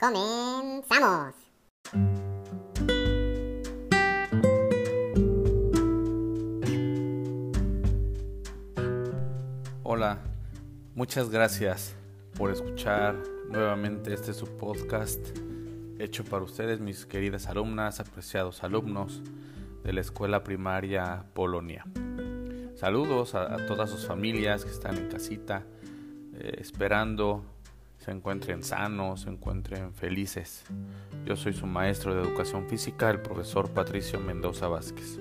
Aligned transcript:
Comenzamos. 0.00 1.34
Hola, 9.82 10.18
muchas 10.94 11.28
gracias 11.28 11.94
por 12.34 12.50
escuchar 12.50 13.14
nuevamente 13.50 14.14
este 14.14 14.32
su 14.32 14.46
podcast 14.46 15.20
hecho 15.98 16.24
para 16.24 16.44
ustedes, 16.44 16.80
mis 16.80 17.04
queridas 17.04 17.46
alumnas, 17.46 18.00
apreciados 18.00 18.64
alumnos 18.64 19.20
de 19.84 19.92
la 19.92 20.00
escuela 20.00 20.42
primaria 20.42 21.26
Polonia. 21.34 21.84
Saludos 22.74 23.34
a, 23.34 23.66
todas 23.66 23.90
sus 23.90 24.06
familias 24.06 24.64
que 24.64 24.70
están 24.70 24.96
en 24.96 25.10
casita, 25.10 25.66
eh, 26.32 26.56
esperando 26.58 27.44
se 28.10 28.16
encuentren 28.16 28.64
sanos, 28.64 29.20
se 29.20 29.30
encuentren 29.30 29.94
felices. 29.94 30.64
Yo 31.24 31.36
soy 31.36 31.52
su 31.52 31.64
maestro 31.64 32.12
de 32.12 32.22
educación 32.22 32.66
física, 32.66 33.08
el 33.08 33.22
profesor 33.22 33.70
Patricio 33.70 34.18
Mendoza 34.18 34.66
Vázquez. 34.66 35.20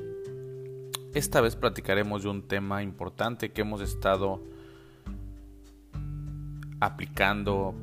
Esta 1.14 1.40
vez 1.40 1.56
platicaremos 1.56 2.24
de 2.24 2.30
un 2.30 2.48
tema 2.48 2.82
importante 2.82 3.52
que 3.52 3.62
hemos 3.62 3.82
estado 3.82 4.44
aplicando 6.80 7.76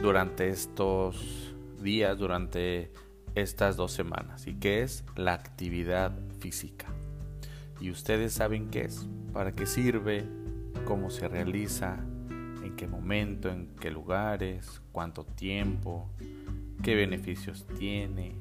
durante 0.00 0.50
estos 0.50 1.52
días, 1.82 2.16
durante 2.16 2.92
estas 3.34 3.76
dos 3.76 3.90
semanas, 3.90 4.46
y 4.46 4.54
que 4.54 4.82
es 4.82 5.04
la 5.16 5.32
actividad 5.32 6.12
física. 6.38 6.86
Y 7.80 7.90
ustedes 7.90 8.34
saben 8.34 8.70
qué 8.70 8.82
es, 8.82 9.08
para 9.32 9.50
qué 9.50 9.66
sirve, 9.66 10.28
cómo 10.84 11.10
se 11.10 11.26
realiza, 11.26 11.98
en 12.72 12.76
qué 12.76 12.86
momento, 12.86 13.50
en 13.50 13.68
qué 13.78 13.90
lugares, 13.90 14.80
cuánto 14.92 15.24
tiempo, 15.24 16.08
qué 16.82 16.94
beneficios 16.94 17.66
tiene, 17.78 18.34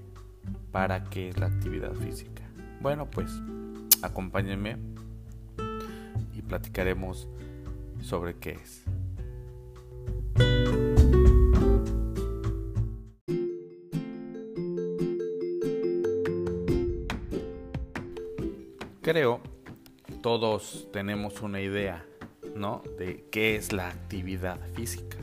para 0.71 1.03
qué 1.03 1.29
es 1.29 1.37
la 1.37 1.47
actividad 1.47 1.93
física. 1.93 2.43
Bueno, 2.79 3.09
pues 3.11 3.29
acompáñenme 4.01 4.77
y 6.33 6.41
platicaremos 6.41 7.27
sobre 8.01 8.35
qué 8.35 8.51
es. 8.51 8.85
Creo 19.01 19.41
todos 20.21 20.87
tenemos 20.93 21.41
una 21.41 21.61
idea, 21.61 22.05
¿no? 22.55 22.83
De 22.97 23.25
qué 23.31 23.55
es 23.55 23.73
la 23.73 23.89
actividad 23.89 24.59
física. 24.73 25.17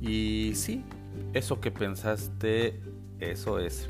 Y 0.00 0.52
sí, 0.54 0.84
eso 1.32 1.60
que 1.60 1.70
pensaste, 1.70 2.80
eso 3.18 3.58
es. 3.58 3.88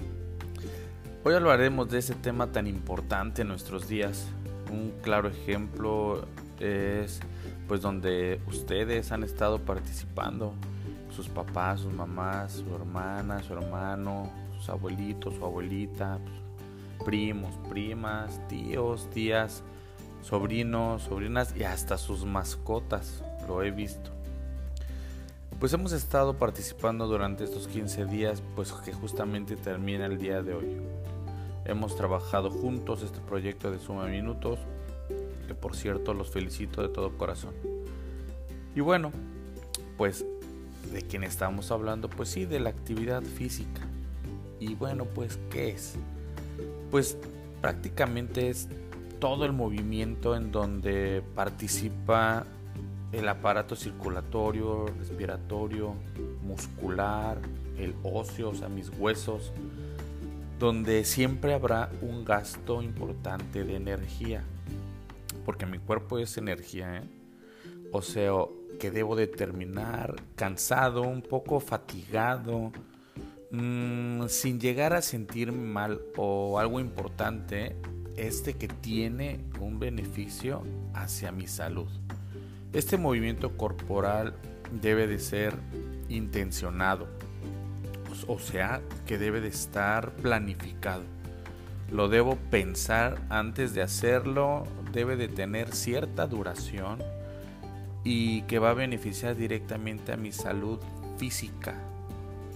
Hoy 1.23 1.35
hablaremos 1.35 1.91
de 1.91 1.99
ese 1.99 2.15
tema 2.15 2.51
tan 2.51 2.67
importante 2.67 3.43
en 3.43 3.49
nuestros 3.49 3.89
días. 3.89 4.27
Un 4.73 4.93
claro 5.03 5.29
ejemplo 5.29 6.25
es 6.59 7.21
pues 7.69 7.83
donde 7.83 8.41
ustedes 8.49 9.13
han 9.13 9.23
estado 9.23 9.61
participando, 9.61 10.55
sus 11.15 11.29
papás, 11.29 11.81
sus 11.81 11.93
mamás, 11.93 12.53
su 12.53 12.75
hermana, 12.75 13.43
su 13.43 13.53
hermano, 13.53 14.31
sus 14.57 14.69
abuelitos, 14.69 15.35
su 15.35 15.45
abuelita, 15.45 16.19
primos, 17.05 17.55
primas, 17.69 18.41
tíos, 18.49 19.09
tías, 19.11 19.63
sobrinos, 20.23 21.03
sobrinas 21.03 21.55
y 21.57 21.65
hasta 21.65 21.99
sus 21.99 22.25
mascotas, 22.25 23.23
lo 23.49 23.63
he 23.63 23.71
visto. 23.71 24.11
Pues 25.59 25.73
hemos 25.75 25.93
estado 25.93 26.39
participando 26.39 27.07
durante 27.07 27.45
estos 27.45 27.69
15 27.69 28.07
días, 28.07 28.43
pues 28.57 28.73
que 28.73 28.93
justamente 28.93 29.57
termina 29.57 30.07
el 30.07 30.19
día 30.19 30.43
de 30.43 30.55
hoy. 30.55 30.77
Hemos 31.67 31.97
trabajado 31.97 32.51
juntos 32.51 33.03
este 33.03 33.21
proyecto 33.21 33.71
de 33.71 33.79
Suma 33.79 34.07
Minutos, 34.07 34.59
que 35.47 35.55
por 35.55 35.77
cierto 35.77 36.15
los 36.15 36.31
felicito 36.31 36.81
de 36.81 36.89
todo 36.89 37.17
corazón. 37.19 37.55
Y 38.75 38.81
bueno, 38.81 39.13
pues 39.99 40.25
de 40.93 41.03
quién 41.03 41.25
estamos 41.25 41.71
hablando, 41.71 42.09
pues 42.09 42.31
sí, 42.31 42.47
de 42.47 42.61
la 42.61 42.71
actividad 42.71 43.23
física. 43.23 43.83
Y 44.59 44.75
bueno, 44.75 45.05
pues 45.05 45.39
¿qué 45.51 45.71
es? 45.71 45.95
Pues 46.91 47.19
prácticamente 47.61 48.49
es 48.49 48.69
todo 49.21 49.45
el 49.45 49.53
movimiento 49.53 50.35
en 50.35 50.51
donde 50.51 51.23
participa 51.35 52.47
el 53.13 53.29
aparato 53.29 53.77
circulatorio, 53.77 54.87
respiratorio, 54.99 55.95
muscular, 56.43 57.39
el 57.79 57.95
óseo, 58.03 58.51
o 58.51 58.55
sea, 58.55 58.69
mis 58.69 58.91
huesos, 58.99 59.53
donde 60.59 61.05
siempre 61.05 61.55
habrá 61.55 61.91
un 62.01 62.25
gasto 62.25 62.83
importante 62.83 63.65
de 63.65 63.77
energía, 63.77 64.43
porque 65.45 65.67
mi 65.67 65.79
cuerpo 65.79 66.19
es 66.19 66.37
energía, 66.39 66.99
¿eh? 66.99 67.03
o 67.93 68.03
sea, 68.03 68.33
que 68.79 68.91
debo 68.91 69.17
de 69.17 69.27
terminar 69.27 70.17
cansado, 70.35 71.03
un 71.03 71.23
poco 71.23 71.61
fatigado, 71.61 72.73
mmm, 73.51 74.27
sin 74.29 74.61
llegar 74.61 74.95
a 74.95 75.03
sentirme 75.03 75.67
mal 75.67 76.01
o 76.17 76.59
algo 76.59 76.81
importante, 76.81 77.77
este 78.21 78.55
que 78.55 78.69
tiene 78.69 79.41
un 79.61 79.79
beneficio 79.79 80.63
hacia 80.95 81.33
mi 81.33 81.47
salud. 81.47 81.89
Este 82.73 82.99
movimiento 82.99 83.57
corporal 83.57 84.35
debe 84.83 85.07
de 85.07 85.19
ser 85.19 85.55
intencionado, 86.09 87.09
o 88.29 88.39
sea, 88.39 88.83
que 89.07 89.19
debe 89.19 89.41
de 89.41 89.49
estar 89.49 90.13
planificado. 90.17 91.03
Lo 91.91 92.09
debo 92.09 92.37
pensar 92.51 93.21
antes 93.31 93.75
de 93.75 93.83
hacerlo, 93.83 94.65
debe 94.93 95.17
de 95.17 95.29
tener 95.29 95.73
cierta 95.73 96.27
duración 96.27 96.99
y 98.05 98.43
que 98.43 98.59
va 98.59 98.71
a 98.71 98.75
beneficiar 98.75 99.35
directamente 99.35 100.13
a 100.13 100.17
mi 100.17 100.31
salud 100.31 100.79
física, 101.17 101.75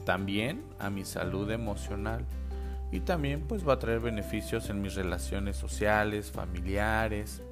también 0.05 0.63
a 0.79 0.91
mi 0.91 1.05
salud 1.05 1.51
emocional 1.51 2.25
y 2.95 3.01
también 3.01 3.41
pues 3.41 3.67
va 3.67 3.73
a 3.73 3.79
traer 3.81 3.99
beneficios 3.99 4.71
en 4.71 4.81
mis 4.81 4.95
relaciones 4.95 5.57
sociales, 5.57 6.31
familiares, 6.31 7.43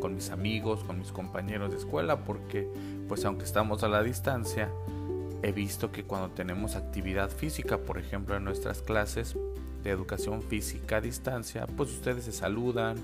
con 0.00 0.16
mis 0.16 0.30
amigos, 0.30 0.82
con 0.82 0.98
mis 0.98 1.12
compañeros 1.12 1.70
de 1.70 1.76
escuela, 1.76 2.24
porque 2.24 2.68
pues 3.06 3.24
aunque 3.24 3.44
estamos 3.44 3.84
a 3.84 3.88
la 3.88 4.02
distancia, 4.02 4.68
he 5.44 5.52
visto 5.52 5.92
que 5.92 6.02
cuando 6.02 6.30
tenemos 6.30 6.74
actividad 6.74 7.30
física, 7.30 7.78
por 7.78 7.96
ejemplo 7.96 8.36
en 8.36 8.42
nuestras 8.42 8.82
clases 8.82 9.36
de 9.84 9.90
educación 9.90 10.42
física 10.42 10.96
a 10.96 11.00
distancia, 11.00 11.64
pues 11.76 11.90
ustedes 11.90 12.24
se 12.24 12.32
saludan 12.32 12.96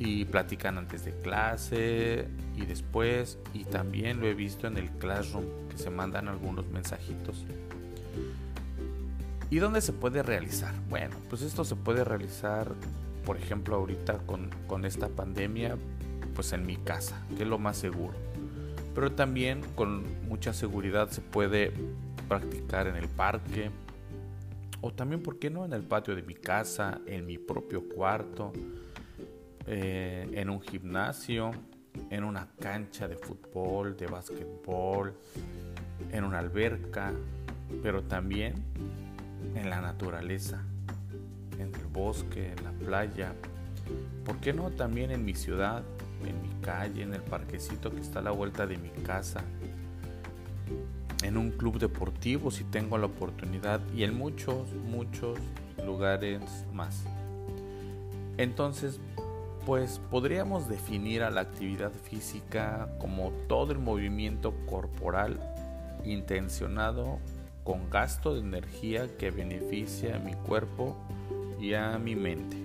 y 0.00 0.24
platican 0.24 0.76
antes 0.76 1.04
de 1.04 1.12
clase 1.12 2.26
y 2.56 2.66
después 2.66 3.38
y 3.54 3.62
también 3.62 4.18
lo 4.18 4.26
he 4.26 4.34
visto 4.34 4.66
en 4.66 4.76
el 4.76 4.90
classroom 4.90 5.44
que 5.70 5.78
se 5.78 5.88
mandan 5.88 6.26
algunos 6.26 6.66
mensajitos. 6.66 7.44
¿Y 9.50 9.58
dónde 9.58 9.80
se 9.80 9.92
puede 9.92 10.22
realizar? 10.22 10.72
Bueno, 10.88 11.16
pues 11.28 11.42
esto 11.42 11.64
se 11.64 11.74
puede 11.74 12.04
realizar, 12.04 12.72
por 13.26 13.36
ejemplo, 13.36 13.74
ahorita 13.74 14.18
con, 14.18 14.84
esta 14.84 15.08
pandemia, 15.08 15.76
pues 16.36 16.52
en 16.52 16.64
mi 16.64 16.76
casa, 16.76 17.26
que 17.36 17.42
es 17.42 17.48
lo 17.48 17.58
más 17.58 17.76
seguro. 17.76 18.14
Pero 18.94 19.10
también 19.10 19.62
con 19.74 20.04
mucha 20.28 20.52
seguridad 20.52 21.10
se 21.10 21.20
puede 21.20 21.72
practicar 22.28 22.86
en 22.86 22.94
el 22.94 23.08
parque, 23.08 23.70
o 24.82 24.92
también, 24.92 25.20
¿por 25.20 25.40
qué 25.40 25.50
no?, 25.50 25.64
en 25.64 25.72
el 25.72 25.82
patio 25.82 26.14
de 26.14 26.22
mi 26.22 26.34
casa, 26.34 27.00
en 27.04 27.26
mi 27.26 27.36
propio 27.36 27.88
cuarto, 27.88 28.52
eh, 29.66 30.28
en 30.32 30.48
un 30.48 30.60
gimnasio, 30.60 31.50
en 32.08 32.22
una 32.22 32.48
cancha 32.60 33.08
de 33.08 33.16
fútbol, 33.16 33.96
de 33.96 34.06
básquetbol, 34.06 35.12
en 36.12 36.22
una 36.22 36.38
alberca, 36.38 37.12
pero 37.82 38.02
también 38.02 38.54
en 39.54 39.70
la 39.70 39.80
naturaleza, 39.80 40.62
en 41.58 41.74
el 41.74 41.86
bosque, 41.92 42.52
en 42.52 42.64
la 42.64 42.72
playa, 42.72 43.34
¿por 44.24 44.36
qué 44.38 44.52
no 44.52 44.70
también 44.70 45.10
en 45.10 45.24
mi 45.24 45.34
ciudad, 45.34 45.82
en 46.24 46.40
mi 46.42 46.50
calle, 46.62 47.02
en 47.02 47.14
el 47.14 47.22
parquecito 47.22 47.90
que 47.90 48.00
está 48.00 48.20
a 48.20 48.22
la 48.22 48.30
vuelta 48.30 48.66
de 48.66 48.76
mi 48.76 48.90
casa, 48.90 49.42
en 51.22 51.36
un 51.36 51.50
club 51.50 51.78
deportivo 51.78 52.50
si 52.50 52.64
tengo 52.64 52.96
la 52.98 53.06
oportunidad 53.06 53.80
y 53.94 54.04
en 54.04 54.16
muchos, 54.16 54.72
muchos 54.72 55.38
lugares 55.84 56.40
más? 56.72 57.04
Entonces, 58.38 59.00
Pues 59.66 60.00
podríamos 60.10 60.70
definir 60.70 61.22
a 61.22 61.30
la 61.30 61.42
actividad 61.42 61.92
física 61.92 62.88
como 62.98 63.30
todo 63.46 63.72
el 63.72 63.78
movimiento 63.78 64.54
corporal 64.66 65.38
intencionado 66.04 67.18
con 67.64 67.90
gasto 67.90 68.34
de 68.34 68.40
energía 68.40 69.16
que 69.16 69.30
beneficia 69.30 70.16
a 70.16 70.18
mi 70.18 70.34
cuerpo 70.34 70.96
y 71.60 71.74
a 71.74 71.98
mi 71.98 72.16
mente. 72.16 72.56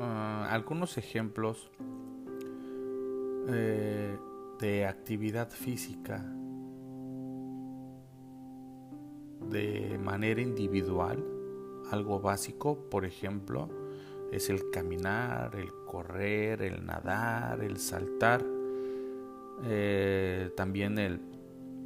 Ah, 0.00 0.48
algunos 0.50 0.98
ejemplos 0.98 1.70
eh, 3.48 4.18
de 4.60 4.86
actividad 4.86 5.50
física 5.50 6.24
de 9.50 9.98
manera 9.98 10.40
individual, 10.40 11.24
algo 11.90 12.20
básico, 12.20 12.88
por 12.90 13.04
ejemplo, 13.04 13.68
es 14.32 14.50
el 14.50 14.70
caminar, 14.70 15.54
el 15.56 15.72
correr, 15.86 16.62
el 16.62 16.84
nadar, 16.84 17.62
el 17.62 17.78
saltar, 17.78 18.44
eh, 19.64 20.50
también 20.56 20.98
el 20.98 21.20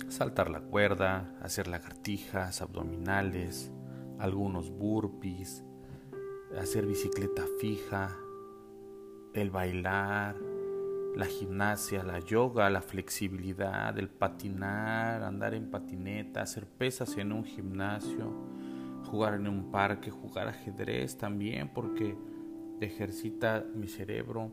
saltar 0.09 0.51
la 0.51 0.61
cuerda, 0.61 1.35
hacer 1.41 1.69
lagartijas, 1.69 2.61
abdominales, 2.61 3.71
algunos 4.19 4.71
burpees, 4.71 5.65
hacer 6.61 6.87
bicicleta 6.87 7.45
fija, 7.61 8.17
el 9.35 9.51
bailar, 9.51 10.37
la 11.17 11.27
gimnasia, 11.27 12.03
la 12.03 12.21
yoga, 12.21 12.71
la 12.71 12.83
flexibilidad, 12.83 13.99
el 13.99 14.09
patinar, 14.09 15.23
andar 15.23 15.55
en 15.55 15.71
patineta, 15.71 16.43
hacer 16.43 16.67
pesas 16.67 17.17
en 17.17 17.33
un 17.33 17.45
gimnasio, 17.45 18.33
jugar 19.11 19.35
en 19.35 19.47
un 19.47 19.71
parque, 19.71 20.11
jugar 20.11 20.49
ajedrez 20.49 21.17
también 21.17 21.69
porque 21.69 22.17
ejercita 22.87 23.65
mi 23.75 23.89
cerebro, 23.89 24.51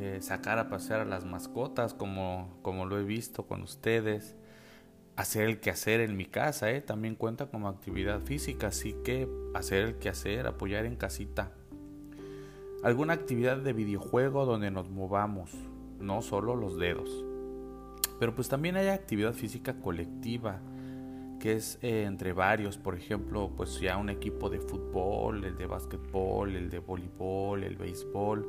eh, 0.00 0.18
sacar 0.20 0.58
a 0.58 0.68
pasear 0.68 1.00
a 1.00 1.04
las 1.04 1.24
mascotas 1.24 1.94
como, 1.94 2.58
como 2.62 2.86
lo 2.86 2.98
he 2.98 3.04
visto 3.04 3.46
con 3.46 3.62
ustedes, 3.62 4.36
hacer 5.16 5.44
el 5.44 5.60
quehacer 5.60 6.00
en 6.00 6.16
mi 6.16 6.26
casa, 6.26 6.70
eh, 6.70 6.80
también 6.80 7.14
cuenta 7.14 7.46
como 7.50 7.68
actividad 7.68 8.20
física, 8.20 8.68
así 8.68 8.94
que 9.04 9.28
hacer 9.54 9.84
el 9.84 9.98
quehacer, 9.98 10.46
apoyar 10.46 10.84
en 10.84 10.96
casita 10.96 11.52
alguna 12.86 13.14
actividad 13.14 13.56
de 13.56 13.72
videojuego 13.72 14.44
donde 14.44 14.70
nos 14.70 14.90
movamos, 14.90 15.50
no 15.98 16.22
solo 16.22 16.54
los 16.54 16.78
dedos. 16.78 17.24
Pero 18.20 18.32
pues 18.34 18.48
también 18.48 18.76
hay 18.76 18.88
actividad 18.88 19.32
física 19.32 19.80
colectiva, 19.80 20.60
que 21.46 21.52
es 21.52 21.78
eh, 21.80 22.02
entre 22.02 22.32
varios, 22.32 22.76
por 22.76 22.96
ejemplo, 22.96 23.52
pues 23.56 23.78
ya 23.78 23.98
un 23.98 24.10
equipo 24.10 24.50
de 24.50 24.58
fútbol, 24.58 25.44
el 25.44 25.56
de 25.56 25.66
básquetbol, 25.66 26.56
el 26.56 26.68
de 26.70 26.80
voleibol, 26.80 27.62
el 27.62 27.76
béisbol, 27.76 28.44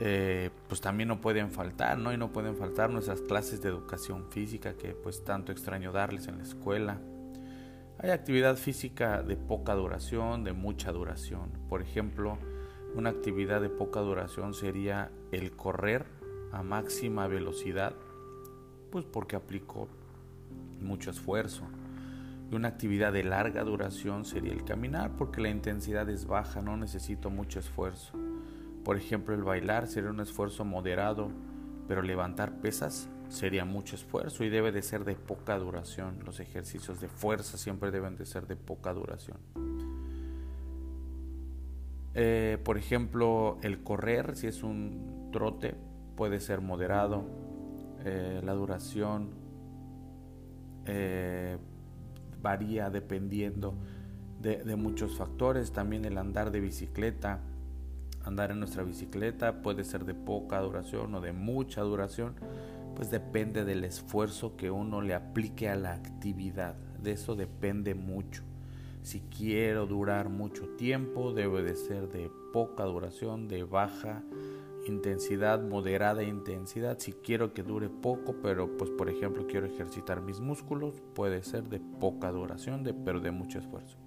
eh, 0.00 0.48
pues 0.66 0.80
también 0.80 1.08
no 1.08 1.20
pueden 1.20 1.50
faltar, 1.50 1.98
¿no? 1.98 2.14
Y 2.14 2.16
no 2.16 2.32
pueden 2.32 2.56
faltar 2.56 2.88
nuestras 2.88 3.20
clases 3.20 3.60
de 3.60 3.68
educación 3.68 4.30
física 4.30 4.78
que 4.78 4.94
pues 4.94 5.24
tanto 5.24 5.52
extraño 5.52 5.92
darles 5.92 6.26
en 6.26 6.38
la 6.38 6.44
escuela. 6.44 7.02
Hay 7.98 8.08
actividad 8.08 8.56
física 8.56 9.22
de 9.22 9.36
poca 9.36 9.74
duración, 9.74 10.42
de 10.42 10.54
mucha 10.54 10.92
duración. 10.92 11.50
Por 11.68 11.82
ejemplo, 11.82 12.38
una 12.94 13.10
actividad 13.10 13.60
de 13.60 13.68
poca 13.68 14.00
duración 14.00 14.54
sería 14.54 15.10
el 15.32 15.50
correr 15.52 16.06
a 16.50 16.62
máxima 16.62 17.26
velocidad, 17.26 17.92
pues 18.90 19.04
porque 19.04 19.36
aplico 19.36 19.88
mucho 20.80 21.10
esfuerzo. 21.10 21.64
Y 22.50 22.54
una 22.54 22.68
actividad 22.68 23.12
de 23.12 23.24
larga 23.24 23.64
duración 23.64 24.24
sería 24.24 24.52
el 24.52 24.64
caminar, 24.64 25.12
porque 25.16 25.40
la 25.40 25.48
intensidad 25.48 26.08
es 26.08 26.26
baja, 26.26 26.62
no 26.62 26.76
necesito 26.76 27.30
mucho 27.30 27.58
esfuerzo. 27.58 28.12
Por 28.84 28.96
ejemplo, 28.96 29.34
el 29.34 29.42
bailar 29.42 29.88
sería 29.88 30.10
un 30.10 30.20
esfuerzo 30.20 30.64
moderado, 30.64 31.30
pero 31.88 32.02
levantar 32.02 32.60
pesas 32.60 33.08
sería 33.28 33.64
mucho 33.64 33.96
esfuerzo 33.96 34.44
y 34.44 34.48
debe 34.48 34.70
de 34.70 34.82
ser 34.82 35.04
de 35.04 35.16
poca 35.16 35.58
duración. 35.58 36.20
Los 36.24 36.38
ejercicios 36.40 37.00
de 37.00 37.08
fuerza 37.08 37.58
siempre 37.58 37.90
deben 37.90 38.16
de 38.16 38.26
ser 38.26 38.46
de 38.46 38.56
poca 38.56 38.92
duración. 38.92 39.38
Eh, 42.14 42.58
por 42.64 42.78
ejemplo, 42.78 43.58
el 43.62 43.82
correr, 43.82 44.36
si 44.36 44.46
es 44.46 44.62
un 44.62 45.28
trote, 45.32 45.74
puede 46.16 46.40
ser 46.40 46.60
moderado. 46.60 47.24
Eh, 48.04 48.40
la 48.42 48.54
duración 48.54 49.30
eh, 50.86 51.58
varía 52.46 52.90
dependiendo 52.90 53.74
de, 54.40 54.76
muchos 54.76 55.16
factores. 55.16 55.72
También 55.72 56.04
el 56.04 56.16
andar 56.16 56.52
de 56.52 56.60
bicicleta. 56.60 57.40
Andar 58.24 58.52
en 58.52 58.60
nuestra 58.60 58.84
bicicleta 58.84 59.62
puede 59.62 59.82
ser 59.82 60.04
de 60.04 60.14
poca 60.14 60.60
duración 60.60 61.12
o 61.16 61.20
de 61.20 61.32
mucha 61.32 61.80
duración. 61.80 62.34
Pues 62.94 63.10
depende 63.10 63.64
del 63.64 63.82
esfuerzo 63.82 64.56
que 64.56 64.70
uno 64.70 65.00
le 65.00 65.14
aplique 65.14 65.68
a 65.68 65.74
la 65.74 65.92
actividad. 65.92 66.76
De 67.02 67.12
eso 67.12 67.34
depende 67.34 67.96
mucho. 67.96 68.44
Si 69.02 69.20
quiero 69.22 69.86
durar 69.86 70.28
mucho 70.28 70.68
tiempo, 70.76 71.32
debe 71.32 71.62
de 71.62 71.74
ser 71.74 72.08
de 72.08 72.30
poca 72.52 72.84
duración, 72.84 73.48
de 73.48 73.64
baja 73.64 74.22
intensidad, 74.86 75.62
moderada 75.62 76.22
intensidad. 76.22 76.98
Si 76.98 77.12
quiero 77.12 77.52
que 77.52 77.62
dure 77.62 77.88
poco, 77.88 78.36
pero 78.42 78.76
pues 78.76 78.90
por 78.90 79.08
ejemplo 79.08 79.46
quiero 79.46 79.66
ejercitar 79.66 80.22
mis 80.22 80.40
músculos, 80.40 81.02
puede 81.14 81.42
ser 81.42 81.68
de 81.68 81.80
poca 81.80 82.30
duración, 82.30 82.82
de, 82.84 82.94
pero 82.94 83.20
de 83.20 83.30
mucho 83.30 83.58
esfuerzo. 83.58 83.98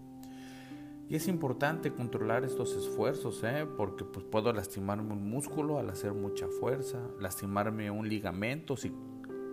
Y 1.07 1.15
es 1.15 1.27
importante 1.27 1.91
controlar 1.91 2.45
estos 2.45 2.75
esfuerzos, 2.75 3.43
¿eh? 3.43 3.65
porque 3.77 4.05
pues 4.05 4.25
puedo 4.25 4.53
lastimarme 4.53 5.13
un 5.13 5.29
músculo 5.29 5.79
al 5.79 5.89
hacer 5.89 6.13
mucha 6.13 6.47
fuerza, 6.47 6.99
lastimarme 7.19 7.89
un 7.89 8.07
ligamento 8.07 8.77
si 8.77 8.91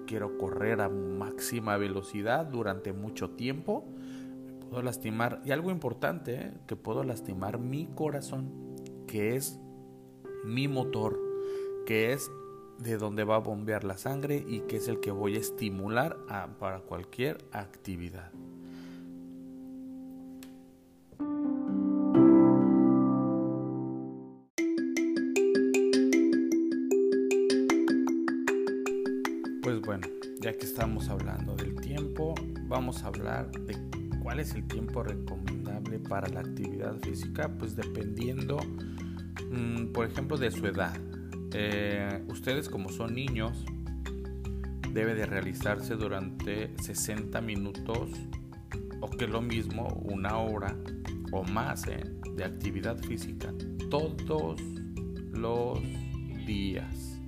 quiero 0.06 0.36
correr 0.36 0.80
a 0.82 0.88
máxima 0.88 1.76
velocidad 1.78 2.46
durante 2.46 2.92
mucho 2.92 3.30
tiempo 3.30 3.86
puedo 4.66 4.82
lastimar, 4.82 5.40
y 5.44 5.52
algo 5.52 5.70
importante, 5.70 6.34
¿eh? 6.34 6.52
que 6.66 6.76
puedo 6.76 7.04
lastimar 7.04 7.58
mi 7.58 7.86
corazón, 7.86 8.50
que 9.06 9.36
es 9.36 9.60
mi 10.46 10.68
motor, 10.68 11.20
que 11.84 12.12
es 12.12 12.30
de 12.78 12.98
donde 12.98 13.24
va 13.24 13.36
a 13.36 13.40
bombear 13.40 13.84
la 13.84 13.98
sangre 13.98 14.44
y 14.46 14.60
que 14.60 14.76
es 14.76 14.88
el 14.88 15.00
que 15.00 15.10
voy 15.10 15.36
a 15.36 15.38
estimular 15.38 16.16
para 16.58 16.80
cualquier 16.80 17.38
actividad. 17.52 18.30
Pues 29.62 29.80
bueno, 29.80 30.06
ya 30.40 30.52
que 30.56 30.64
estamos 30.64 31.08
hablando 31.08 31.56
del 31.56 31.74
tiempo, 31.80 32.34
vamos 32.68 33.02
a 33.02 33.08
hablar 33.08 33.50
de 33.50 33.74
¿Cuál 34.26 34.40
es 34.40 34.54
el 34.56 34.66
tiempo 34.66 35.04
recomendable 35.04 36.00
para 36.00 36.26
la 36.28 36.40
actividad 36.40 36.98
física? 36.98 37.48
Pues 37.60 37.76
dependiendo, 37.76 38.58
mm, 39.56 39.92
por 39.92 40.06
ejemplo, 40.06 40.36
de 40.36 40.50
su 40.50 40.66
edad. 40.66 40.96
Eh, 41.52 42.22
ustedes 42.28 42.68
como 42.68 42.88
son 42.88 43.14
niños, 43.14 43.64
debe 44.92 45.14
de 45.14 45.26
realizarse 45.26 45.94
durante 45.94 46.76
60 46.82 47.40
minutos 47.40 48.10
o 49.00 49.10
que 49.10 49.26
lo 49.26 49.42
mismo, 49.42 49.88
una 50.04 50.38
hora 50.38 50.76
o 51.32 51.44
más 51.44 51.86
eh, 51.86 52.02
de 52.34 52.44
actividad 52.44 52.96
física 52.98 53.52
todos 53.90 54.60
los 55.32 55.80
días. 56.46 57.20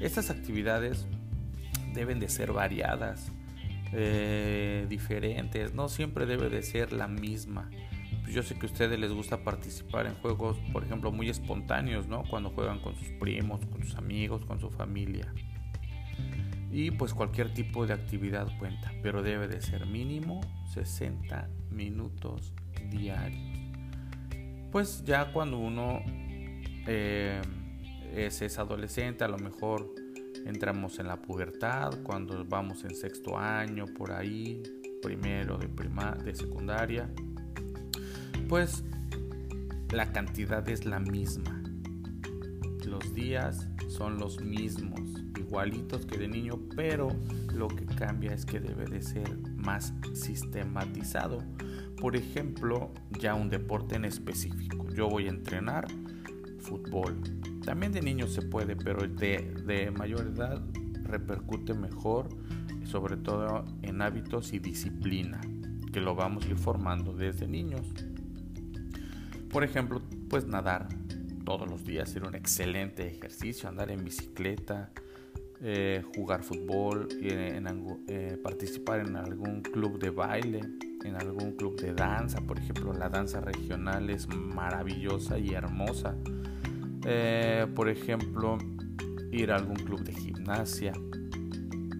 Estas 0.00 0.30
actividades 0.30 1.06
deben 1.94 2.18
de 2.18 2.28
ser 2.28 2.52
variadas 2.52 3.30
eh, 3.92 4.86
diferentes, 4.88 5.74
no 5.74 5.88
siempre 5.88 6.26
debe 6.26 6.48
de 6.48 6.62
ser 6.62 6.92
la 6.92 7.06
misma. 7.06 7.70
Pues 8.24 8.34
yo 8.34 8.42
sé 8.42 8.54
que 8.54 8.64
a 8.64 8.70
ustedes 8.70 8.98
les 8.98 9.12
gusta 9.12 9.44
participar 9.44 10.06
en 10.06 10.14
juegos, 10.14 10.56
por 10.72 10.82
ejemplo, 10.82 11.12
muy 11.12 11.28
espontáneos, 11.28 12.08
¿no? 12.08 12.24
Cuando 12.24 12.48
juegan 12.48 12.80
con 12.80 12.96
sus 12.96 13.08
primos, 13.20 13.60
con 13.66 13.84
sus 13.84 13.96
amigos, 13.96 14.46
con 14.46 14.58
su 14.58 14.70
familia. 14.70 15.30
Y 16.72 16.90
pues 16.90 17.12
cualquier 17.12 17.52
tipo 17.52 17.86
de 17.86 17.92
actividad 17.92 18.48
cuenta, 18.58 18.92
pero 19.02 19.22
debe 19.22 19.46
de 19.46 19.60
ser 19.60 19.84
mínimo 19.84 20.40
60 20.72 21.50
minutos 21.70 22.54
diarios. 22.90 23.58
Pues 24.72 25.04
ya 25.04 25.30
cuando 25.30 25.58
uno 25.58 26.00
eh, 26.86 27.42
es, 28.14 28.40
es 28.40 28.58
adolescente, 28.58 29.22
a 29.22 29.28
lo 29.28 29.36
mejor 29.36 29.94
entramos 30.46 30.98
en 30.98 31.08
la 31.08 31.20
pubertad, 31.20 32.02
cuando 32.02 32.42
vamos 32.46 32.84
en 32.84 32.96
sexto 32.96 33.38
año, 33.38 33.84
por 33.84 34.12
ahí, 34.12 34.62
primero 35.02 35.58
de, 35.58 35.68
prima, 35.68 36.12
de 36.12 36.34
secundaria, 36.34 37.10
pues 38.54 38.84
la 39.92 40.12
cantidad 40.12 40.68
es 40.68 40.86
la 40.86 41.00
misma. 41.00 41.60
Los 42.86 43.12
días 43.12 43.66
son 43.88 44.18
los 44.18 44.40
mismos, 44.44 45.00
igualitos 45.36 46.06
que 46.06 46.18
de 46.18 46.28
niño, 46.28 46.60
pero 46.76 47.08
lo 47.52 47.66
que 47.66 47.84
cambia 47.84 48.32
es 48.32 48.46
que 48.46 48.60
debe 48.60 48.84
de 48.84 49.02
ser 49.02 49.28
más 49.56 49.92
sistematizado. 50.12 51.42
Por 52.00 52.14
ejemplo, 52.14 52.92
ya 53.18 53.34
un 53.34 53.48
deporte 53.50 53.96
en 53.96 54.04
específico. 54.04 54.88
Yo 54.90 55.08
voy 55.08 55.26
a 55.26 55.30
entrenar 55.30 55.88
fútbol. 56.60 57.16
También 57.64 57.90
de 57.90 58.02
niños 58.02 58.34
se 58.34 58.42
puede, 58.42 58.76
pero 58.76 59.04
de, 59.08 59.52
de 59.66 59.90
mayor 59.90 60.32
edad 60.32 60.62
repercute 61.02 61.74
mejor, 61.74 62.28
sobre 62.84 63.16
todo 63.16 63.64
en 63.82 64.00
hábitos 64.00 64.52
y 64.52 64.60
disciplina, 64.60 65.40
que 65.92 66.00
lo 66.00 66.14
vamos 66.14 66.44
a 66.44 66.50
ir 66.50 66.56
formando 66.56 67.14
desde 67.14 67.48
niños. 67.48 67.92
Por 69.54 69.62
ejemplo, 69.62 70.02
pues 70.28 70.48
nadar 70.48 70.88
todos 71.44 71.70
los 71.70 71.84
días 71.84 72.10
ser 72.10 72.24
un 72.24 72.34
excelente 72.34 73.06
ejercicio, 73.06 73.68
andar 73.68 73.92
en 73.92 74.04
bicicleta, 74.04 74.90
eh, 75.62 76.02
jugar 76.16 76.42
fútbol, 76.42 77.06
eh, 77.22 78.36
participar 78.42 79.06
en 79.06 79.14
algún 79.14 79.62
club 79.62 80.00
de 80.00 80.10
baile, 80.10 80.60
en 81.04 81.14
algún 81.14 81.52
club 81.52 81.80
de 81.80 81.94
danza, 81.94 82.40
por 82.40 82.58
ejemplo, 82.58 82.92
la 82.94 83.08
danza 83.08 83.40
regional 83.40 84.10
es 84.10 84.26
maravillosa 84.26 85.38
y 85.38 85.52
hermosa. 85.52 86.16
Eh, 87.06 87.68
por 87.76 87.88
ejemplo, 87.88 88.58
ir 89.30 89.52
a 89.52 89.54
algún 89.54 89.76
club 89.76 90.02
de 90.02 90.14
gimnasia, 90.14 90.94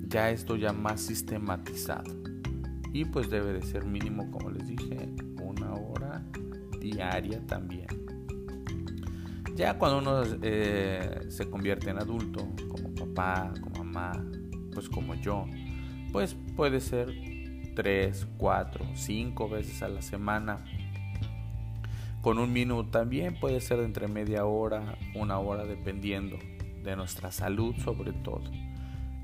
ya 0.09 0.31
esto 0.31 0.57
ya 0.57 0.73
más 0.73 1.03
sistematizado. 1.03 2.13
Y 2.93 3.05
pues 3.05 3.31
debe 3.31 3.53
de 3.53 3.63
ser 3.63 3.85
mínimo, 3.85 4.29
como 4.33 4.51
les 4.51 4.67
hora 4.67 4.74
diaria 6.95 7.41
también. 7.47 7.87
Ya 9.55 9.79
cuando 9.79 9.99
uno 9.99 10.23
eh, 10.43 11.27
se 11.29 11.49
convierte 11.49 11.91
en 11.91 11.99
adulto, 11.99 12.49
como 12.69 12.95
papá, 12.95 13.53
como 13.61 13.85
mamá, 13.85 14.13
pues 14.73 14.89
como 14.89 15.15
yo, 15.15 15.47
pues 16.13 16.37
puede 16.57 16.81
ser 16.81 17.15
tres, 17.77 18.27
cuatro, 18.37 18.85
cinco 18.95 19.49
veces 19.49 19.83
a 19.83 19.89
la 19.89 20.03
semana. 20.03 20.65
Con 22.21 22.39
un 22.39 22.53
minuto 22.53 22.91
también 22.91 23.39
puede 23.39 23.61
ser 23.61 23.79
de 23.79 23.85
entre 23.85 24.09
media 24.09 24.45
hora, 24.45 24.99
una 25.15 25.39
hora, 25.39 25.65
dependiendo 25.65 26.37
de 26.83 26.97
nuestra 26.97 27.31
salud 27.31 27.77
sobre 27.77 28.13
todo. 28.13 28.51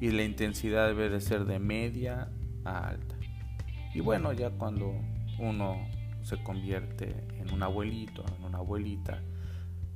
Y 0.00 0.10
la 0.10 0.22
intensidad 0.22 0.86
debe 0.86 1.08
de 1.08 1.20
ser 1.20 1.44
de 1.44 1.58
media 1.58 2.30
a 2.64 2.88
alta. 2.88 3.16
Y 3.94 4.00
bueno, 4.00 4.32
ya 4.32 4.50
cuando 4.50 4.94
uno 5.38 5.76
se 6.22 6.42
convierte 6.42 7.14
en 7.38 7.52
un 7.52 7.62
abuelito, 7.62 8.24
en 8.38 8.44
una 8.44 8.58
abuelita, 8.58 9.22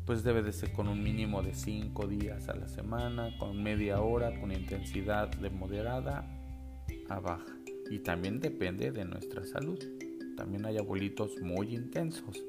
pues 0.04 0.22
debe 0.22 0.42
de 0.42 0.52
ser 0.52 0.72
con 0.72 0.88
un 0.88 1.02
mínimo 1.02 1.42
de 1.42 1.54
5 1.54 2.06
días 2.06 2.48
a 2.48 2.54
la 2.54 2.68
semana, 2.68 3.36
con 3.38 3.62
media 3.62 4.00
hora, 4.00 4.38
con 4.38 4.52
intensidad 4.52 5.30
de 5.30 5.50
moderada 5.50 6.30
a 7.08 7.20
baja. 7.20 7.56
Y 7.90 8.00
también 8.00 8.40
depende 8.40 8.92
de 8.92 9.04
nuestra 9.04 9.44
salud. 9.44 9.78
También 10.36 10.66
hay 10.66 10.78
abuelitos 10.78 11.40
muy 11.40 11.74
intensos 11.74 12.42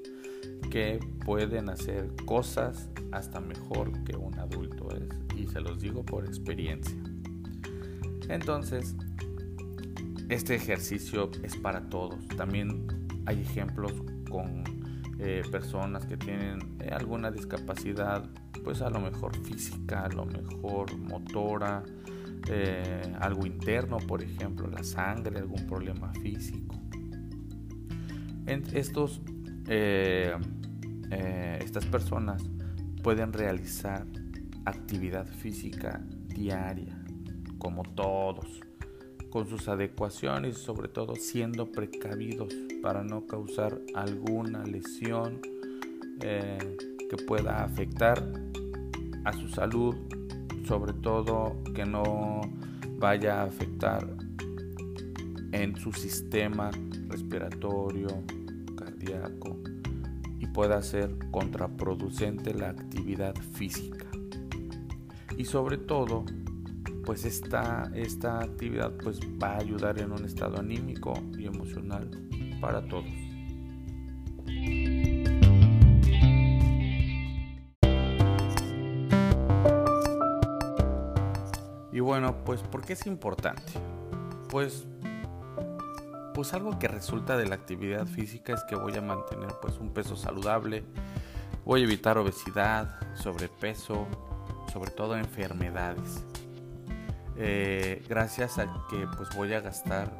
que 0.69 0.99
pueden 1.25 1.69
hacer 1.69 2.11
cosas 2.25 2.89
hasta 3.11 3.39
mejor 3.39 4.03
que 4.03 4.17
un 4.17 4.37
adulto 4.39 4.89
es. 4.91 5.37
Y 5.37 5.47
se 5.47 5.61
los 5.61 5.79
digo 5.79 6.03
por 6.03 6.25
experiencia. 6.25 6.97
Entonces, 8.27 8.95
este 10.29 10.55
ejercicio 10.55 11.29
es 11.43 11.55
para 11.55 11.89
todos. 11.89 12.27
También 12.29 13.04
hay 13.25 13.41
ejemplos 13.41 13.93
con 14.29 14.63
eh, 15.17 15.43
personas 15.49 16.05
que 16.05 16.17
tienen 16.17 16.77
eh, 16.79 16.89
alguna 16.91 17.31
discapacidad, 17.31 18.29
pues 18.63 18.81
a 18.81 18.89
lo 18.89 18.99
mejor 18.99 19.35
física, 19.45 20.03
a 20.03 20.09
lo 20.09 20.25
mejor 20.25 20.97
motora, 20.97 21.83
eh, 22.49 23.13
algo 23.19 23.45
interno, 23.45 23.97
por 23.97 24.21
ejemplo, 24.21 24.67
la 24.67 24.83
sangre, 24.83 25.39
algún 25.39 25.65
problema 25.67 26.11
físico. 26.13 26.75
estos, 28.45 29.21
estas 29.67 31.85
personas 31.85 32.43
pueden 33.01 33.33
realizar 33.33 34.05
actividad 34.65 35.27
física 35.27 36.03
diaria, 36.27 36.95
como 37.57 37.83
todos 37.83 38.59
con 39.35 39.49
sus 39.49 39.67
adecuaciones 39.67 40.57
sobre 40.57 40.87
todo 40.87 41.17
siendo 41.17 41.69
precavidos 41.69 42.53
para 42.81 43.03
no 43.03 43.27
causar 43.27 43.81
alguna 43.93 44.63
lesión 44.63 45.41
eh, 46.21 46.77
que 47.09 47.17
pueda 47.17 47.61
afectar 47.61 48.23
a 49.25 49.33
su 49.33 49.49
salud, 49.49 49.93
sobre 50.65 50.93
todo 50.93 51.57
que 51.73 51.85
no 51.85 52.39
vaya 52.97 53.41
a 53.41 53.43
afectar 53.43 54.07
en 55.51 55.75
su 55.75 55.91
sistema 55.91 56.71
respiratorio, 57.09 58.07
cardíaco 58.77 59.57
y 60.39 60.47
pueda 60.47 60.81
ser 60.81 61.13
contraproducente 61.31 62.53
la 62.53 62.69
actividad 62.69 63.35
física. 63.51 64.05
Y 65.37 65.43
sobre 65.43 65.75
todo 65.75 66.23
pues 67.05 67.23
esta, 67.25 67.89
esta 67.93 68.39
actividad 68.39 68.91
pues 69.03 69.19
va 69.41 69.53
a 69.53 69.57
ayudar 69.57 69.99
en 69.99 70.11
un 70.11 70.25
estado 70.25 70.59
anímico 70.59 71.13
y 71.37 71.45
emocional 71.45 72.09
para 72.59 72.85
todos. 72.87 73.05
Y 81.91 81.99
bueno, 82.01 82.43
pues 82.43 82.61
¿por 82.61 82.85
qué 82.85 82.93
es 82.93 83.05
importante? 83.05 83.71
Pues 84.49 84.85
pues 86.33 86.53
algo 86.53 86.77
que 86.77 86.89
resulta 86.89 87.37
de 87.37 87.47
la 87.47 87.55
actividad 87.55 88.05
física 88.05 88.53
es 88.53 88.61
que 88.65 88.75
voy 88.75 88.93
a 88.97 89.01
mantener 89.01 89.53
pues 89.61 89.79
un 89.79 89.93
peso 89.93 90.17
saludable, 90.17 90.83
voy 91.63 91.79
a 91.79 91.83
evitar 91.85 92.17
obesidad, 92.17 92.99
sobrepeso, 93.15 94.05
sobre 94.73 94.91
todo 94.91 95.15
enfermedades. 95.15 96.25
Eh, 97.37 98.03
gracias 98.07 98.57
a 98.59 98.65
que 98.89 99.07
pues 99.17 99.29
voy 99.35 99.53
a 99.53 99.59
gastar 99.59 100.11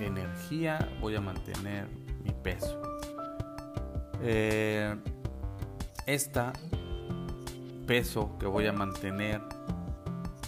energía, 0.00 0.88
voy 1.00 1.16
a 1.16 1.20
mantener 1.20 1.88
mi 2.24 2.30
peso. 2.30 2.80
Eh, 4.20 4.94
esta 6.06 6.52
peso 7.86 8.38
que 8.38 8.46
voy 8.46 8.66
a 8.66 8.72
mantener 8.72 9.40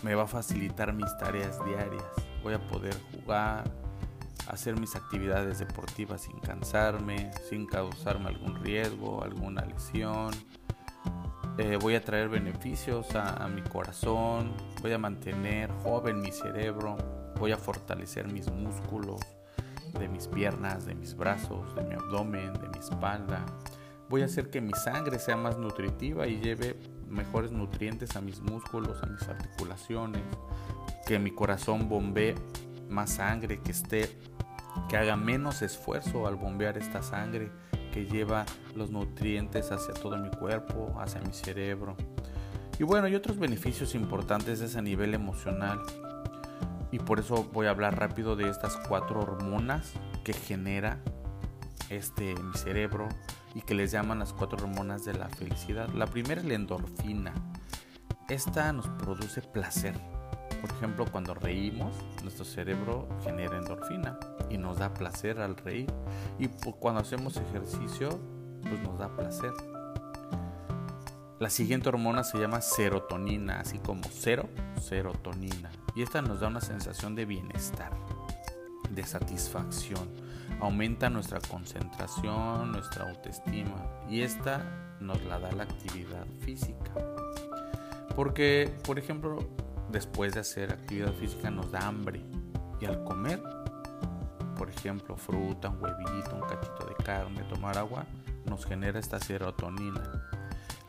me 0.02 0.14
va 0.14 0.24
a 0.24 0.26
facilitar 0.26 0.92
mis 0.92 1.16
tareas 1.18 1.64
diarias. 1.64 2.04
Voy 2.42 2.54
a 2.54 2.58
poder 2.68 2.94
jugar, 3.12 3.64
hacer 4.48 4.78
mis 4.78 4.94
actividades 4.94 5.58
deportivas 5.58 6.22
sin 6.22 6.38
cansarme, 6.40 7.30
sin 7.48 7.66
causarme 7.66 8.28
algún 8.28 8.62
riesgo, 8.62 9.22
alguna 9.22 9.64
lesión. 9.64 10.30
Eh, 11.56 11.78
voy 11.80 11.94
a 11.94 12.04
traer 12.04 12.28
beneficios 12.28 13.14
a, 13.14 13.46
mi 13.46 13.62
corazón, 13.62 14.52
voy 14.82 14.92
a 14.92 14.98
mantener 14.98 15.70
joven 15.84 16.20
mi 16.20 16.32
cerebro, 16.32 16.96
voy 17.38 17.52
a 17.52 17.56
fortalecer 17.56 18.26
mis 18.26 18.50
músculos 18.50 19.20
de 19.96 20.08
mis 20.08 20.26
piernas, 20.26 20.84
de 20.84 20.96
mis 20.96 21.16
brazos, 21.16 21.72
de 21.76 21.84
mi 21.84 21.94
abdomen, 21.94 22.52
de 22.54 22.68
mi 22.68 22.78
espalda. 22.78 23.46
Voy 24.08 24.22
a 24.22 24.24
hacer 24.24 24.50
que 24.50 24.60
mi 24.60 24.72
sangre 24.72 25.20
sea 25.20 25.36
más 25.36 25.56
nutritiva 25.56 26.26
y 26.26 26.40
lleve 26.40 26.76
mejores 27.08 27.52
nutrientes 27.52 28.16
a 28.16 28.20
mis 28.20 28.40
músculos, 28.40 29.00
a 29.04 29.06
mis 29.06 29.22
articulaciones, 29.28 30.22
que 31.06 31.20
mi 31.20 31.30
corazón 31.30 31.88
bombee 31.88 32.34
más 32.88 33.10
sangre, 33.10 33.60
que 33.60 33.70
esté 33.70 34.10
que 34.88 34.96
haga 34.96 35.16
menos 35.16 35.62
esfuerzo 35.62 36.26
al 36.26 36.34
bombear 36.34 36.76
esta 36.78 37.00
sangre 37.00 37.48
que 37.94 38.06
lleva 38.06 38.44
los 38.74 38.90
nutrientes 38.90 39.70
hacia 39.70 39.94
todo 39.94 40.18
mi 40.18 40.28
cuerpo, 40.28 40.92
hacia 40.98 41.20
mi 41.20 41.32
cerebro. 41.32 41.96
Y 42.76 42.82
bueno, 42.82 43.06
hay 43.06 43.14
otros 43.14 43.38
beneficios 43.38 43.94
importantes 43.94 44.60
es 44.60 44.74
a 44.74 44.82
nivel 44.82 45.14
emocional. 45.14 45.80
Y 46.90 46.98
por 46.98 47.20
eso 47.20 47.48
voy 47.52 47.68
a 47.68 47.70
hablar 47.70 47.96
rápido 47.96 48.34
de 48.34 48.48
estas 48.48 48.76
cuatro 48.88 49.20
hormonas 49.20 49.92
que 50.24 50.32
genera 50.32 50.98
este 51.88 52.34
mi 52.34 52.54
cerebro 52.54 53.08
y 53.54 53.60
que 53.62 53.76
les 53.76 53.92
llaman 53.92 54.18
las 54.18 54.32
cuatro 54.32 54.58
hormonas 54.58 55.04
de 55.04 55.14
la 55.14 55.28
felicidad. 55.28 55.88
La 55.90 56.08
primera 56.08 56.40
es 56.40 56.46
la 56.48 56.54
endorfina. 56.54 57.32
Esta 58.28 58.72
nos 58.72 58.88
produce 58.88 59.40
placer. 59.40 59.94
Por 60.64 60.72
ejemplo, 60.72 61.04
cuando 61.12 61.34
reímos, 61.34 61.94
nuestro 62.22 62.46
cerebro 62.46 63.06
genera 63.22 63.58
endorfina 63.58 64.18
y 64.48 64.56
nos 64.56 64.78
da 64.78 64.94
placer 64.94 65.38
al 65.38 65.56
reír. 65.56 65.92
Y 66.38 66.48
cuando 66.48 67.02
hacemos 67.02 67.36
ejercicio, 67.36 68.18
pues 68.62 68.80
nos 68.80 68.98
da 68.98 69.14
placer. 69.14 69.52
La 71.38 71.50
siguiente 71.50 71.90
hormona 71.90 72.24
se 72.24 72.38
llama 72.38 72.62
serotonina, 72.62 73.60
así 73.60 73.78
como 73.78 74.04
cero, 74.10 74.48
serotonina. 74.80 75.70
Y 75.94 76.00
esta 76.00 76.22
nos 76.22 76.40
da 76.40 76.46
una 76.48 76.62
sensación 76.62 77.14
de 77.14 77.26
bienestar, 77.26 77.92
de 78.88 79.04
satisfacción. 79.04 80.08
Aumenta 80.60 81.10
nuestra 81.10 81.40
concentración, 81.40 82.72
nuestra 82.72 83.10
autoestima. 83.10 83.84
Y 84.08 84.22
esta 84.22 84.64
nos 84.98 85.22
la 85.24 85.38
da 85.38 85.52
la 85.52 85.64
actividad 85.64 86.24
física. 86.40 86.94
Porque, 88.16 88.74
por 88.86 88.98
ejemplo, 88.98 89.40
después 89.94 90.34
de 90.34 90.40
hacer 90.40 90.72
actividad 90.72 91.12
física 91.14 91.50
nos 91.50 91.70
da 91.70 91.86
hambre. 91.86 92.20
Y 92.80 92.84
al 92.84 93.02
comer, 93.04 93.40
por 94.58 94.68
ejemplo, 94.68 95.16
fruta, 95.16 95.70
un 95.70 95.80
huevito, 95.80 96.34
un 96.34 96.42
cachito 96.42 96.84
de 96.86 97.04
carne, 97.04 97.42
tomar 97.44 97.78
agua, 97.78 98.04
nos 98.44 98.66
genera 98.66 98.98
esta 98.98 99.20
serotonina. 99.20 100.02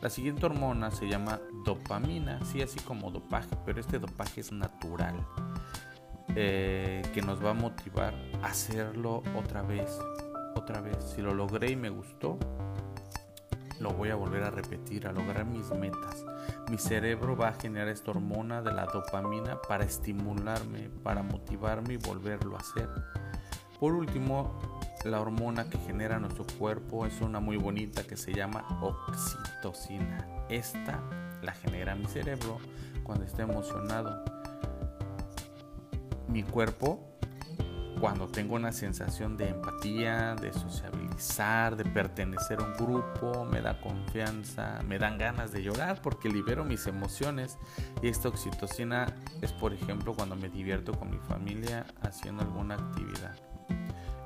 La 0.02 0.10
siguiente 0.10 0.44
hormona 0.44 0.90
se 0.90 1.08
llama 1.08 1.40
dopamina, 1.64 2.44
sí, 2.44 2.60
así 2.60 2.80
como 2.80 3.10
dopaje, 3.10 3.56
pero 3.64 3.80
este 3.80 3.98
dopaje 3.98 4.40
es 4.40 4.52
natural, 4.52 5.14
eh, 6.34 7.00
que 7.14 7.22
nos 7.22 7.42
va 7.42 7.50
a 7.50 7.54
motivar 7.54 8.12
a 8.42 8.48
hacerlo 8.48 9.22
otra 9.36 9.62
vez, 9.62 9.98
otra 10.56 10.80
vez. 10.80 10.96
Si 11.14 11.22
lo 11.22 11.32
logré 11.32 11.70
y 11.70 11.76
me 11.76 11.90
gustó, 11.90 12.38
lo 13.80 13.90
voy 13.90 14.10
a 14.10 14.14
volver 14.14 14.42
a 14.42 14.50
repetir, 14.50 15.06
a 15.06 15.12
lograr 15.12 15.44
mis 15.44 15.70
metas. 15.70 16.24
Mi 16.70 16.78
cerebro 16.78 17.36
va 17.36 17.48
a 17.48 17.52
generar 17.54 17.88
esta 17.88 18.10
hormona 18.10 18.62
de 18.62 18.72
la 18.72 18.86
dopamina 18.86 19.60
para 19.68 19.84
estimularme, 19.84 20.90
para 21.02 21.22
motivarme 21.22 21.94
y 21.94 21.96
volverlo 21.98 22.56
a 22.56 22.60
hacer. 22.60 22.88
Por 23.78 23.92
último, 23.92 24.58
la 25.04 25.20
hormona 25.20 25.68
que 25.68 25.78
genera 25.78 26.18
nuestro 26.18 26.46
cuerpo 26.58 27.06
es 27.06 27.20
una 27.20 27.40
muy 27.40 27.56
bonita 27.56 28.04
que 28.04 28.16
se 28.16 28.32
llama 28.32 28.64
oxitocina. 28.80 30.26
Esta 30.48 31.02
la 31.42 31.52
genera 31.52 31.94
mi 31.94 32.06
cerebro 32.06 32.58
cuando 33.02 33.24
está 33.24 33.42
emocionado. 33.42 34.24
Mi 36.28 36.42
cuerpo 36.42 37.15
cuando 38.00 38.26
tengo 38.26 38.56
una 38.56 38.72
sensación 38.72 39.36
de 39.36 39.48
empatía, 39.48 40.34
de 40.34 40.52
sociabilizar, 40.52 41.76
de 41.76 41.84
pertenecer 41.84 42.60
a 42.60 42.64
un 42.64 42.74
grupo, 42.74 43.44
me 43.44 43.62
da 43.62 43.80
confianza, 43.80 44.80
me 44.86 44.98
dan 44.98 45.16
ganas 45.18 45.52
de 45.52 45.62
llorar 45.62 46.02
porque 46.02 46.28
libero 46.28 46.64
mis 46.64 46.86
emociones. 46.86 47.58
Y 48.02 48.08
esta 48.08 48.28
oxitocina 48.28 49.06
es, 49.40 49.52
por 49.52 49.72
ejemplo, 49.72 50.14
cuando 50.14 50.36
me 50.36 50.48
divierto 50.48 50.92
con 50.92 51.10
mi 51.10 51.18
familia 51.18 51.86
haciendo 52.02 52.42
alguna 52.42 52.74
actividad. 52.74 53.36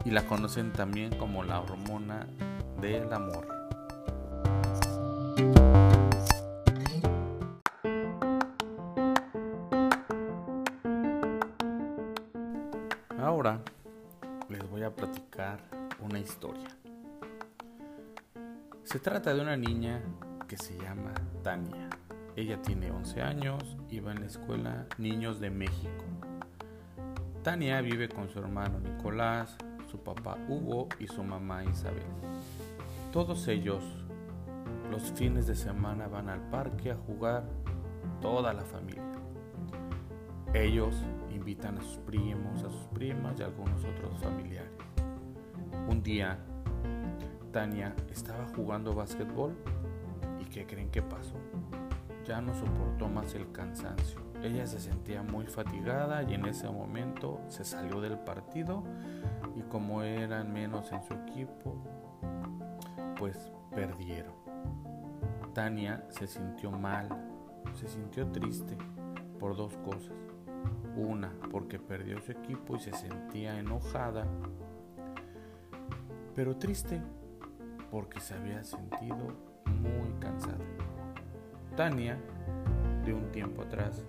Y 0.05 0.11
la 0.11 0.27
conocen 0.27 0.73
también 0.73 1.17
como 1.17 1.45
la 1.45 1.61
hormona 1.61 2.27
del 2.81 3.13
amor. 3.13 3.60
Una 16.11 16.19
historia. 16.19 16.69
Se 18.83 18.99
trata 18.99 19.33
de 19.33 19.41
una 19.41 19.57
niña 19.57 20.03
que 20.49 20.57
se 20.57 20.77
llama 20.77 21.15
Tania. 21.45 21.89
Ella 22.35 22.61
tiene 22.61 22.91
11 22.91 23.23
años 23.23 23.77
y 23.89 24.01
va 24.01 24.11
en 24.11 24.21
la 24.21 24.27
escuela 24.27 24.87
Niños 24.99 25.39
de 25.39 25.51
México. 25.51 26.05
Tania 27.45 27.81
vive 27.81 28.09
con 28.09 28.29
su 28.29 28.41
hermano 28.41 28.81
Nicolás, 28.81 29.57
su 29.89 30.03
papá 30.03 30.37
Hugo 30.49 30.89
y 30.99 31.07
su 31.07 31.23
mamá 31.23 31.63
Isabel. 31.65 32.03
Todos 33.13 33.47
ellos 33.47 33.85
los 34.91 35.13
fines 35.13 35.47
de 35.47 35.55
semana 35.55 36.09
van 36.09 36.29
al 36.29 36.41
parque 36.51 36.91
a 36.91 36.97
jugar 36.97 37.45
toda 38.21 38.53
la 38.53 38.65
familia. 38.65 39.05
Ellos 40.55 40.97
invitan 41.33 41.79
a 41.79 41.83
sus 41.83 41.99
primos, 41.99 42.65
a 42.65 42.71
sus 42.71 42.87
primas 42.93 43.39
y 43.39 43.45
a 43.45 43.47
algunos 43.47 43.85
otros 43.85 44.19
familiares. 44.19 44.80
Un 45.91 46.05
día, 46.05 46.39
Tania 47.51 47.97
estaba 48.13 48.47
jugando 48.55 48.95
básquetbol 48.95 49.57
y 50.39 50.45
¿qué 50.45 50.65
creen 50.65 50.89
que 50.89 51.03
pasó? 51.03 51.35
Ya 52.25 52.41
no 52.41 52.55
soportó 52.55 53.09
más 53.09 53.35
el 53.35 53.51
cansancio. 53.51 54.21
Ella 54.41 54.69
se 54.69 54.79
sentía 54.79 55.25
muy 55.25 55.47
fatigada 55.47 56.23
y 56.23 56.35
en 56.35 56.47
ese 56.47 56.71
momento 56.71 57.41
se 57.49 57.65
salió 57.65 58.01
del 58.01 58.21
partido 58.21 58.85
y 59.57 59.63
como 59.63 60.05
eran 60.05 60.53
menos 60.53 60.93
en 60.93 61.03
su 61.03 61.13
equipo, 61.13 61.75
pues 63.19 63.51
perdieron. 63.75 64.35
Tania 65.55 66.07
se 66.11 66.29
sintió 66.29 66.71
mal, 66.71 67.09
se 67.75 67.89
sintió 67.89 68.29
triste 68.29 68.79
por 69.41 69.57
dos 69.57 69.77
cosas. 69.79 70.15
Una, 70.95 71.33
porque 71.51 71.81
perdió 71.81 72.21
su 72.21 72.31
equipo 72.31 72.77
y 72.77 72.79
se 72.79 72.93
sentía 72.93 73.59
enojada, 73.59 74.29
pero 76.41 76.57
triste 76.57 76.99
porque 77.91 78.19
se 78.19 78.33
había 78.33 78.65
sentido 78.65 79.37
muy 79.67 80.11
cansada. 80.21 80.57
Tania, 81.77 82.17
de 83.05 83.13
un 83.13 83.31
tiempo 83.31 83.61
atrás, 83.61 84.07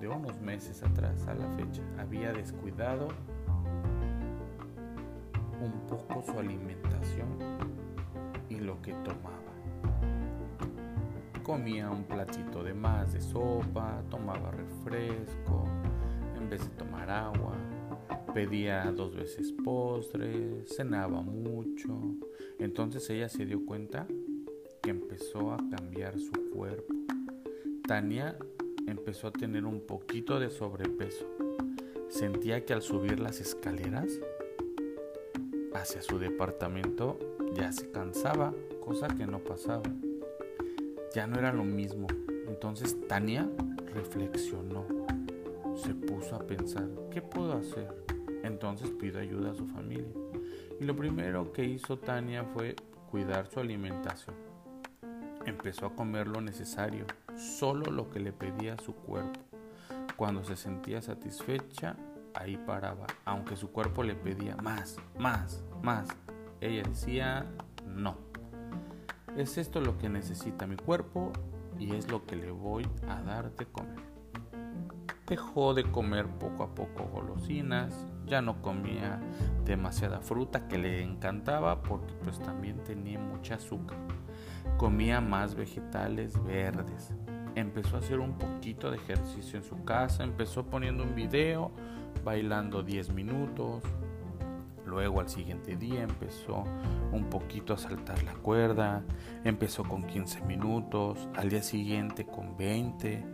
de 0.00 0.06
unos 0.06 0.40
meses 0.40 0.84
atrás 0.84 1.26
a 1.26 1.34
la 1.34 1.48
fecha, 1.56 1.82
había 1.98 2.32
descuidado 2.32 3.08
un 5.60 5.72
poco 5.88 6.22
su 6.22 6.38
alimentación 6.38 7.26
y 8.48 8.60
lo 8.60 8.80
que 8.80 8.92
tomaba. 8.92 9.52
Comía 11.42 11.90
un 11.90 12.04
platito 12.04 12.62
de 12.62 12.72
más 12.72 13.14
de 13.14 13.20
sopa, 13.20 14.00
tomaba 14.10 14.52
refresco, 14.52 15.64
en 16.36 16.48
vez 16.48 16.60
de 16.62 16.76
tomar 16.76 17.10
agua, 17.10 17.56
pedía 18.32 18.90
dos 18.92 19.14
veces 19.14 19.52
postres, 19.52 20.68
cenaba 20.68 21.22
mucho. 21.22 22.16
Entonces 22.58 23.08
ella 23.10 23.28
se 23.28 23.46
dio 23.46 23.64
cuenta 23.64 24.06
que 24.82 24.90
empezó 24.90 25.52
a 25.52 25.58
cambiar 25.70 26.18
su 26.18 26.32
cuerpo. 26.50 26.94
Tania 27.86 28.36
empezó 28.86 29.28
a 29.28 29.32
tener 29.32 29.64
un 29.64 29.80
poquito 29.80 30.38
de 30.38 30.50
sobrepeso. 30.50 31.26
Sentía 32.08 32.64
que 32.64 32.72
al 32.72 32.82
subir 32.82 33.20
las 33.20 33.40
escaleras 33.40 34.08
hacia 35.74 36.02
su 36.02 36.18
departamento 36.18 37.18
ya 37.54 37.72
se 37.72 37.90
cansaba, 37.90 38.54
cosa 38.84 39.08
que 39.08 39.26
no 39.26 39.38
pasaba. 39.40 39.90
Ya 41.14 41.26
no 41.26 41.38
era 41.38 41.52
lo 41.52 41.64
mismo. 41.64 42.06
Entonces 42.46 42.96
Tania 43.08 43.48
reflexionó, 43.94 44.84
se 45.76 45.94
puso 45.94 46.34
a 46.34 46.46
pensar, 46.46 46.88
¿qué 47.10 47.22
puedo 47.22 47.52
hacer? 47.52 48.07
Entonces 48.48 48.90
pidió 48.90 49.20
ayuda 49.20 49.50
a 49.50 49.54
su 49.54 49.66
familia. 49.66 50.08
Y 50.80 50.84
lo 50.84 50.96
primero 50.96 51.52
que 51.52 51.64
hizo 51.64 51.98
Tania 51.98 52.44
fue 52.44 52.74
cuidar 53.10 53.46
su 53.46 53.60
alimentación. 53.60 54.34
Empezó 55.44 55.86
a 55.86 55.94
comer 55.94 56.26
lo 56.26 56.40
necesario, 56.40 57.04
solo 57.36 57.90
lo 57.90 58.10
que 58.10 58.20
le 58.20 58.32
pedía 58.32 58.76
su 58.78 58.94
cuerpo. 58.94 59.38
Cuando 60.16 60.42
se 60.44 60.56
sentía 60.56 61.00
satisfecha, 61.02 61.94
ahí 62.34 62.56
paraba, 62.56 63.06
aunque 63.24 63.54
su 63.54 63.70
cuerpo 63.70 64.02
le 64.02 64.14
pedía 64.14 64.56
más, 64.56 64.96
más, 65.18 65.62
más. 65.82 66.08
Ella 66.60 66.82
decía, 66.88 67.46
no. 67.86 68.16
Es 69.36 69.58
esto 69.58 69.80
lo 69.80 69.98
que 69.98 70.08
necesita 70.08 70.66
mi 70.66 70.76
cuerpo 70.76 71.32
y 71.78 71.94
es 71.94 72.10
lo 72.10 72.24
que 72.24 72.36
le 72.36 72.50
voy 72.50 72.88
a 73.08 73.20
dar 73.22 73.54
de 73.54 73.66
comer. 73.66 74.08
Dejó 75.26 75.74
de 75.74 75.84
comer 75.84 76.26
poco 76.26 76.62
a 76.64 76.74
poco 76.74 77.04
golosinas, 77.12 78.06
ya 78.28 78.42
no 78.42 78.62
comía 78.62 79.20
demasiada 79.64 80.20
fruta 80.20 80.68
que 80.68 80.78
le 80.78 81.02
encantaba 81.02 81.82
porque 81.82 82.12
pues 82.24 82.38
también 82.40 82.82
tenía 82.84 83.18
mucha 83.18 83.56
azúcar. 83.56 83.98
Comía 84.76 85.20
más 85.20 85.54
vegetales 85.54 86.42
verdes. 86.44 87.12
Empezó 87.54 87.96
a 87.96 87.98
hacer 87.98 88.20
un 88.20 88.38
poquito 88.38 88.90
de 88.90 88.98
ejercicio 88.98 89.58
en 89.58 89.64
su 89.64 89.82
casa, 89.84 90.22
empezó 90.22 90.64
poniendo 90.66 91.02
un 91.02 91.14
video 91.14 91.72
bailando 92.24 92.82
10 92.82 93.10
minutos. 93.10 93.82
Luego 94.86 95.20
al 95.20 95.28
siguiente 95.28 95.76
día 95.76 96.02
empezó 96.02 96.64
un 97.12 97.24
poquito 97.28 97.74
a 97.74 97.78
saltar 97.78 98.22
la 98.22 98.32
cuerda. 98.34 99.02
Empezó 99.44 99.82
con 99.84 100.04
15 100.04 100.42
minutos. 100.42 101.28
Al 101.36 101.50
día 101.50 101.62
siguiente 101.62 102.24
con 102.24 102.56
20. 102.56 103.24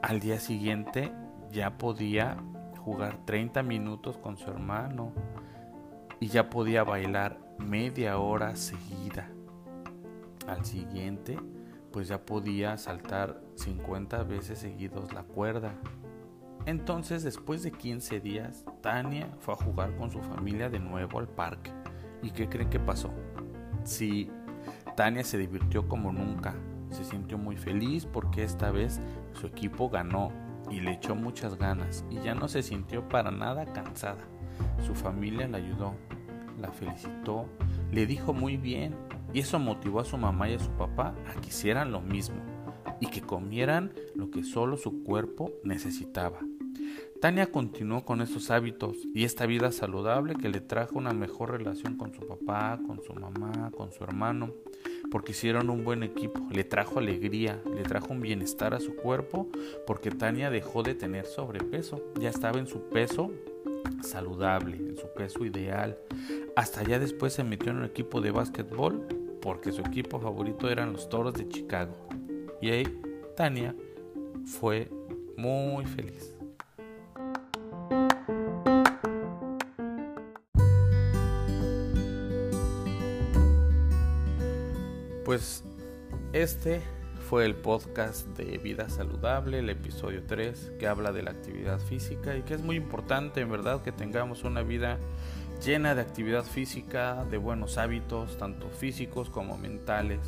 Al 0.00 0.20
día 0.20 0.38
siguiente 0.38 1.12
ya 1.50 1.76
podía 1.76 2.36
jugar 2.84 3.24
30 3.24 3.62
minutos 3.62 4.18
con 4.18 4.36
su 4.36 4.50
hermano. 4.50 5.12
Y 6.20 6.28
ya 6.28 6.50
podía 6.50 6.84
bailar 6.84 7.38
media 7.58 8.18
hora 8.18 8.56
seguida. 8.56 9.28
Al 10.46 10.64
siguiente 10.64 11.38
pues 11.94 12.08
ya 12.08 12.26
podía 12.26 12.76
saltar 12.76 13.40
50 13.54 14.24
veces 14.24 14.58
seguidos 14.58 15.12
la 15.12 15.22
cuerda. 15.22 15.74
Entonces, 16.66 17.22
después 17.22 17.62
de 17.62 17.70
15 17.70 18.18
días, 18.18 18.64
Tania 18.80 19.28
fue 19.38 19.54
a 19.54 19.56
jugar 19.56 19.94
con 19.94 20.10
su 20.10 20.18
familia 20.20 20.68
de 20.68 20.80
nuevo 20.80 21.20
al 21.20 21.28
parque. 21.28 21.70
¿Y 22.20 22.32
qué 22.32 22.48
creen 22.48 22.68
que 22.68 22.80
pasó? 22.80 23.14
Sí, 23.84 24.28
Tania 24.96 25.22
se 25.22 25.38
divirtió 25.38 25.86
como 25.86 26.10
nunca. 26.10 26.56
Se 26.90 27.04
sintió 27.04 27.38
muy 27.38 27.56
feliz 27.56 28.06
porque 28.06 28.42
esta 28.42 28.72
vez 28.72 29.00
su 29.32 29.46
equipo 29.46 29.88
ganó 29.88 30.32
y 30.70 30.80
le 30.80 30.92
echó 30.92 31.14
muchas 31.14 31.56
ganas 31.56 32.04
y 32.10 32.16
ya 32.20 32.34
no 32.34 32.48
se 32.48 32.62
sintió 32.62 33.08
para 33.08 33.30
nada 33.30 33.66
cansada. 33.72 34.24
Su 34.86 34.94
familia 34.94 35.48
la 35.48 35.58
ayudó, 35.58 35.94
la 36.60 36.72
felicitó, 36.72 37.46
le 37.90 38.06
dijo 38.06 38.32
muy 38.32 38.56
bien 38.56 38.94
y 39.32 39.40
eso 39.40 39.58
motivó 39.58 40.00
a 40.00 40.04
su 40.04 40.16
mamá 40.16 40.48
y 40.48 40.54
a 40.54 40.58
su 40.58 40.70
papá 40.70 41.14
a 41.28 41.40
que 41.40 41.48
hicieran 41.48 41.92
lo 41.92 42.00
mismo 42.00 42.36
y 43.00 43.06
que 43.06 43.20
comieran 43.20 43.92
lo 44.14 44.30
que 44.30 44.44
solo 44.44 44.76
su 44.76 45.02
cuerpo 45.02 45.52
necesitaba. 45.64 46.38
Tania 47.20 47.50
continuó 47.50 48.04
con 48.04 48.20
esos 48.20 48.50
hábitos 48.50 48.96
y 49.14 49.24
esta 49.24 49.46
vida 49.46 49.72
saludable 49.72 50.34
que 50.34 50.48
le 50.48 50.60
trajo 50.60 50.98
una 50.98 51.12
mejor 51.14 51.52
relación 51.52 51.96
con 51.96 52.12
su 52.12 52.20
papá, 52.26 52.78
con 52.86 53.02
su 53.02 53.14
mamá, 53.14 53.70
con 53.74 53.92
su 53.92 54.04
hermano, 54.04 54.52
porque 55.10 55.32
hicieron 55.32 55.70
un 55.70 55.84
buen 55.84 56.02
equipo, 56.02 56.40
le 56.50 56.64
trajo 56.64 56.98
alegría, 56.98 57.62
le 57.74 57.82
trajo 57.82 58.12
un 58.12 58.20
bienestar 58.20 58.74
a 58.74 58.80
su 58.80 58.96
cuerpo, 58.96 59.48
porque 59.86 60.10
Tania 60.10 60.50
dejó 60.50 60.82
de 60.82 60.94
tener 60.94 61.26
sobrepeso, 61.26 62.12
ya 62.18 62.30
estaba 62.30 62.58
en 62.58 62.66
su 62.66 62.88
peso 62.88 63.30
saludable, 64.02 64.76
en 64.76 64.96
su 64.96 65.06
peso 65.14 65.44
ideal. 65.44 65.98
Hasta 66.56 66.82
ya 66.82 66.98
después 66.98 67.32
se 67.32 67.44
metió 67.44 67.70
en 67.70 67.78
un 67.78 67.84
equipo 67.84 68.20
de 68.20 68.30
básquetbol 68.30 69.06
porque 69.40 69.72
su 69.72 69.82
equipo 69.82 70.18
favorito 70.18 70.70
eran 70.70 70.92
los 70.92 71.08
Toros 71.08 71.34
de 71.34 71.48
Chicago. 71.48 71.94
Y 72.60 72.70
ahí 72.70 73.00
Tania 73.36 73.74
fue 74.46 74.88
muy 75.36 75.84
feliz. 75.84 76.33
Pues 85.34 85.64
este 86.32 86.80
fue 87.28 87.44
el 87.44 87.56
podcast 87.56 88.24
de 88.38 88.56
Vida 88.58 88.88
Saludable, 88.88 89.58
el 89.58 89.68
episodio 89.68 90.22
3, 90.28 90.74
que 90.78 90.86
habla 90.86 91.10
de 91.10 91.24
la 91.24 91.32
actividad 91.32 91.80
física 91.80 92.36
y 92.36 92.42
que 92.42 92.54
es 92.54 92.62
muy 92.62 92.76
importante 92.76 93.40
en 93.40 93.50
verdad 93.50 93.82
que 93.82 93.90
tengamos 93.90 94.44
una 94.44 94.62
vida 94.62 94.96
llena 95.60 95.96
de 95.96 96.02
actividad 96.02 96.44
física, 96.44 97.24
de 97.24 97.38
buenos 97.38 97.78
hábitos, 97.78 98.38
tanto 98.38 98.68
físicos 98.68 99.28
como 99.28 99.58
mentales. 99.58 100.20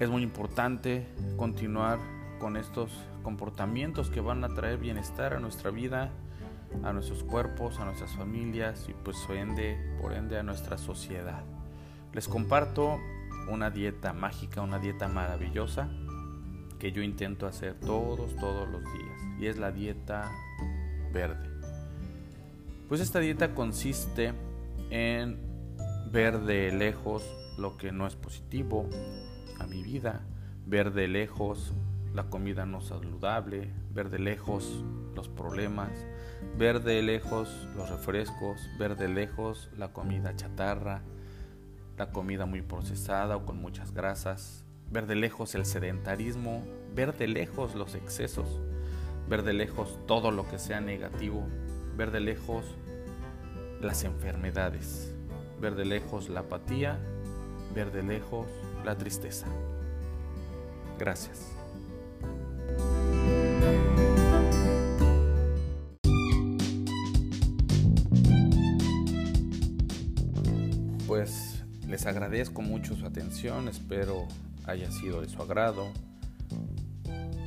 Es 0.00 0.08
muy 0.08 0.22
importante 0.22 1.06
continuar 1.36 1.98
con 2.38 2.56
estos 2.56 2.90
comportamientos 3.22 4.08
que 4.08 4.22
van 4.22 4.42
a 4.42 4.54
traer 4.54 4.78
bienestar 4.78 5.34
a 5.34 5.38
nuestra 5.38 5.70
vida, 5.70 6.12
a 6.82 6.94
nuestros 6.94 7.22
cuerpos, 7.24 7.78
a 7.78 7.84
nuestras 7.84 8.12
familias 8.12 8.86
y 8.88 8.94
pues 8.94 9.18
por 9.26 9.36
ende, 9.36 9.76
por 10.00 10.14
ende 10.14 10.38
a 10.38 10.42
nuestra 10.42 10.78
sociedad. 10.78 11.44
Les 12.14 12.26
comparto 12.26 12.98
una 13.48 13.70
dieta 13.70 14.12
mágica, 14.12 14.62
una 14.62 14.78
dieta 14.78 15.08
maravillosa 15.08 15.88
que 16.78 16.92
yo 16.92 17.02
intento 17.02 17.46
hacer 17.46 17.74
todos, 17.74 18.36
todos 18.36 18.68
los 18.68 18.82
días. 18.82 19.40
Y 19.40 19.46
es 19.46 19.58
la 19.58 19.72
dieta 19.72 20.30
verde. 21.12 21.50
Pues 22.88 23.00
esta 23.00 23.18
dieta 23.18 23.54
consiste 23.54 24.32
en 24.90 25.38
ver 26.12 26.40
de 26.40 26.70
lejos 26.72 27.24
lo 27.58 27.76
que 27.76 27.92
no 27.92 28.06
es 28.06 28.14
positivo 28.14 28.88
a 29.58 29.66
mi 29.66 29.82
vida, 29.82 30.22
ver 30.66 30.92
de 30.92 31.08
lejos 31.08 31.72
la 32.14 32.24
comida 32.24 32.64
no 32.64 32.80
saludable, 32.80 33.72
ver 33.92 34.10
de 34.10 34.18
lejos 34.18 34.84
los 35.14 35.28
problemas, 35.28 35.90
ver 36.56 36.82
de 36.82 37.02
lejos 37.02 37.68
los 37.76 37.90
refrescos, 37.90 38.60
ver 38.78 38.96
de 38.96 39.08
lejos 39.08 39.70
la 39.76 39.92
comida 39.92 40.36
chatarra, 40.36 41.02
la 41.96 42.10
comida 42.10 42.46
muy 42.46 42.62
procesada 42.62 43.36
o 43.36 43.44
con 43.44 43.60
muchas 43.60 43.92
grasas, 43.92 44.64
ver 44.90 45.06
de 45.06 45.16
lejos 45.16 45.54
el 45.54 45.64
sedentarismo, 45.64 46.64
ver 46.94 47.16
de 47.16 47.26
lejos 47.26 47.74
los 47.74 47.94
excesos, 47.94 48.60
ver 49.28 49.42
de 49.42 49.52
lejos 49.52 49.98
todo 50.06 50.30
lo 50.30 50.48
que 50.48 50.58
sea 50.58 50.80
negativo, 50.80 51.46
ver 51.96 52.10
de 52.10 52.20
lejos 52.20 52.64
las 53.80 54.04
enfermedades, 54.04 55.14
ver 55.60 55.74
de 55.74 55.84
lejos 55.84 56.28
la 56.28 56.40
apatía, 56.40 56.98
ver 57.74 57.92
de 57.92 58.02
lejos 58.02 58.46
la 58.84 58.96
tristeza. 58.96 59.46
Gracias. 60.98 61.55
Les 71.96 72.04
agradezco 72.04 72.60
mucho 72.60 72.94
su 72.94 73.06
atención, 73.06 73.68
espero 73.68 74.28
haya 74.66 74.90
sido 74.90 75.22
de 75.22 75.30
su 75.30 75.40
agrado, 75.40 75.88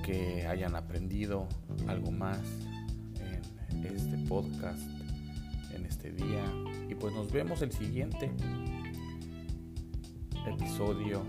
que 0.03 0.47
hayan 0.47 0.75
aprendido 0.75 1.47
algo 1.87 2.09
más 2.09 2.39
en 3.69 3.85
este 3.95 4.17
podcast, 4.27 4.81
en 5.75 5.85
este 5.85 6.11
día. 6.11 6.43
Y 6.89 6.95
pues 6.95 7.13
nos 7.13 7.31
vemos 7.31 7.61
el 7.61 7.71
siguiente 7.71 8.31
episodio, 10.47 11.21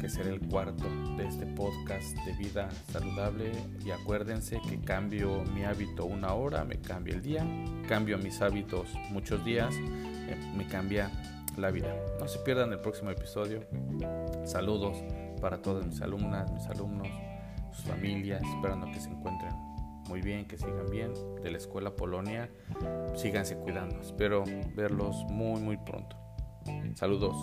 que 0.00 0.08
será 0.08 0.30
el 0.30 0.40
cuarto 0.40 0.88
de 1.18 1.28
este 1.28 1.44
podcast 1.44 2.16
de 2.24 2.32
vida 2.32 2.70
saludable. 2.90 3.52
Y 3.84 3.90
acuérdense 3.90 4.58
que 4.66 4.80
cambio 4.80 5.44
mi 5.52 5.64
hábito 5.64 6.06
una 6.06 6.32
hora, 6.32 6.64
me 6.64 6.76
cambia 6.76 7.12
el 7.12 7.20
día, 7.20 7.46
cambio 7.86 8.16
mis 8.16 8.40
hábitos 8.40 8.88
muchos 9.10 9.44
días, 9.44 9.74
eh, 9.74 10.34
me 10.56 10.66
cambia 10.66 11.10
la 11.58 11.70
vida. 11.70 11.94
No 12.18 12.28
se 12.28 12.38
pierdan 12.40 12.72
el 12.72 12.80
próximo 12.80 13.10
episodio. 13.10 13.60
Saludos 14.44 14.96
para 15.40 15.60
todas 15.60 15.86
mis 15.86 16.00
alumnas, 16.00 16.50
mis 16.52 16.66
alumnos, 16.66 17.08
sus 17.72 17.84
familias, 17.84 18.42
esperando 18.42 18.90
que 18.90 19.00
se 19.00 19.10
encuentren 19.10 19.52
muy 20.08 20.22
bien, 20.22 20.46
que 20.46 20.56
sigan 20.56 20.86
bien 20.90 21.12
de 21.42 21.50
la 21.50 21.58
escuela 21.58 21.94
Polonia. 21.94 22.50
Síganse 23.14 23.56
cuidando. 23.56 24.00
Espero 24.00 24.44
verlos 24.74 25.24
muy, 25.28 25.60
muy 25.60 25.76
pronto. 25.76 26.16
Saludos. 26.94 27.36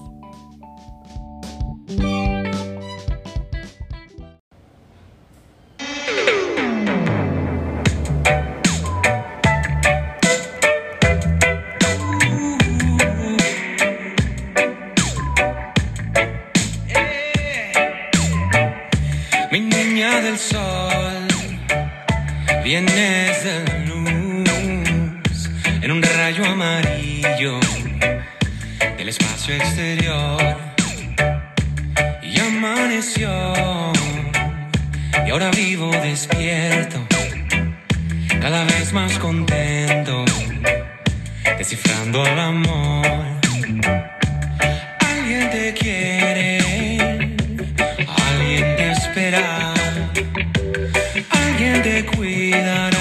Del 19.58 20.38
sol, 20.38 21.28
vienes 22.62 23.44
de 23.46 23.86
luz 23.88 25.50
en 25.82 25.92
un 25.92 26.04
rayo 26.04 26.44
amarillo 26.44 27.62
del 28.98 29.08
espacio 29.08 29.56
exterior. 29.56 30.58
Y 32.22 32.38
amaneció 32.38 33.30
y 35.26 35.30
ahora 35.30 35.52
vivo 35.52 35.90
despierto, 35.90 37.08
cada 38.42 38.66
vez 38.66 38.92
más 38.92 39.18
contento, 39.20 40.26
descifrando 41.58 42.26
el 42.26 42.40
amor. 42.40 43.08
Alguien 45.00 45.50
te 45.50 45.74
quiere, 45.74 46.25
te 51.82 52.06
cuidará. 52.06 52.95